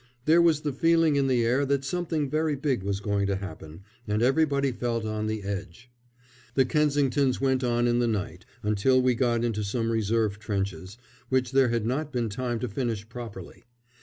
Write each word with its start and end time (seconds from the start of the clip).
There 0.25 0.41
was 0.41 0.61
the 0.61 0.73
feeling 0.73 1.15
in 1.15 1.27
the 1.27 1.45
air 1.45 1.63
that 1.63 1.85
something 1.85 2.27
very 2.27 2.55
big 2.55 2.81
was 2.81 2.99
going 2.99 3.27
to 3.27 3.35
happen, 3.35 3.81
and 4.07 4.23
everybody 4.23 4.71
felt 4.71 5.05
on 5.05 5.27
the 5.27 5.43
"edge." 5.43 5.91
The 6.55 6.65
Kensingtons 6.65 7.39
went 7.39 7.63
on 7.63 7.85
in 7.85 7.99
the 7.99 8.07
night 8.07 8.43
until 8.63 8.99
we 8.99 9.13
got 9.13 9.43
into 9.43 9.63
some 9.63 9.91
reserve 9.91 10.39
trenches, 10.39 10.97
which 11.29 11.51
there 11.51 11.69
had 11.69 11.85
not 11.85 12.11
been 12.11 12.29
time 12.29 12.57
to 12.61 12.67
finish 12.67 13.07
properly. 13.09 13.63